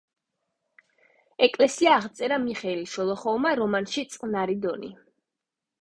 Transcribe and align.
ეკლესია 1.49 1.93
აღწერა 1.97 2.41
მიხეილ 2.47 2.83
შოლოხოვმა 2.95 3.55
რომანში 3.63 4.09
„წყნარი 4.17 4.63
დონი“. 4.67 4.95